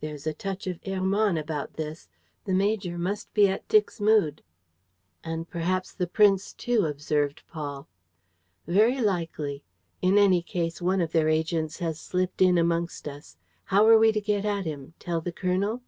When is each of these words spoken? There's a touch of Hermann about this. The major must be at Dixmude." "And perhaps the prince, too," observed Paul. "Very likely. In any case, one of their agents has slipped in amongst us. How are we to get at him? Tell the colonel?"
There's 0.00 0.26
a 0.26 0.34
touch 0.34 0.66
of 0.66 0.82
Hermann 0.84 1.38
about 1.38 1.74
this. 1.74 2.08
The 2.46 2.52
major 2.52 2.98
must 2.98 3.32
be 3.32 3.46
at 3.46 3.68
Dixmude." 3.68 4.42
"And 5.22 5.48
perhaps 5.48 5.92
the 5.94 6.08
prince, 6.08 6.52
too," 6.52 6.84
observed 6.86 7.44
Paul. 7.46 7.86
"Very 8.66 9.00
likely. 9.00 9.62
In 10.02 10.18
any 10.18 10.42
case, 10.42 10.82
one 10.82 11.00
of 11.00 11.12
their 11.12 11.28
agents 11.28 11.78
has 11.78 12.00
slipped 12.00 12.42
in 12.42 12.58
amongst 12.58 13.06
us. 13.06 13.36
How 13.66 13.86
are 13.86 13.98
we 14.00 14.10
to 14.10 14.20
get 14.20 14.44
at 14.44 14.64
him? 14.64 14.94
Tell 14.98 15.20
the 15.20 15.30
colonel?" 15.30 15.82